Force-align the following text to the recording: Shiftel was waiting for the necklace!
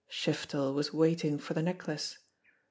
Shiftel 0.09 0.73
was 0.73 0.91
waiting 0.91 1.37
for 1.37 1.53
the 1.53 1.61
necklace! 1.61 2.17